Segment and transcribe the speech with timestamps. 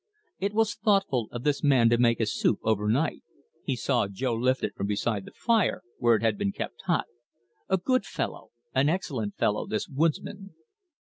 [0.39, 3.21] It was thoughtful of this man to make his soup overnight
[3.63, 7.05] he saw Jo lift it from beside the fire where it had been kept hot.
[7.69, 10.55] A good fellow an excellent fellow, this woodsman.